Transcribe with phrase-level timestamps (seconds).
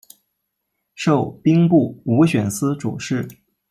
[0.95, 3.27] 授兵部武选司主事。